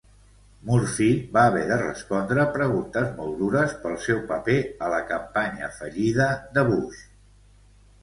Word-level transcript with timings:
Murphy 0.69 1.09
va 1.37 1.43
haver 1.49 1.65
de 1.71 1.77
respondre 1.81 2.47
preguntes 2.57 3.13
molt 3.21 3.37
dures 3.43 3.77
pel 3.85 4.01
seu 4.09 4.25
paper 4.35 4.59
a 4.89 4.93
la 4.97 5.05
campanya 5.15 5.73
fallida 5.81 6.35
de 6.59 6.69
Bush. 6.75 7.09